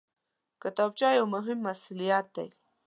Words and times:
کتابچه 0.61 1.07
یو 1.19 1.25
مهم 1.35 1.59
مسؤلیت 1.67 2.25
دی 2.35 2.47